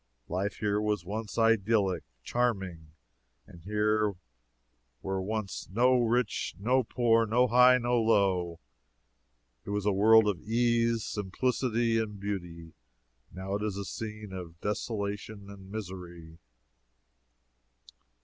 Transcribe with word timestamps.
Life 0.27 0.55
here 0.55 0.81
was 0.81 1.05
once 1.05 1.37
idyllic, 1.37 2.03
charming; 2.23 2.87
here 3.63 4.15
were 5.03 5.21
once 5.21 5.69
no 5.69 5.99
rich, 6.01 6.55
no 6.57 6.81
poor, 6.83 7.27
no 7.27 7.45
high, 7.45 7.77
no 7.77 8.01
low. 8.01 8.59
It 9.63 9.69
was 9.69 9.85
a 9.85 9.91
world 9.91 10.27
of 10.27 10.41
ease, 10.41 11.03
simplicity, 11.05 11.99
and 11.99 12.19
beauty; 12.19 12.73
now 13.31 13.53
it 13.53 13.61
is 13.61 13.77
a 13.77 13.85
scene 13.85 14.33
of 14.33 14.59
desolation 14.59 15.51
and 15.51 15.69
misery." 15.69 16.39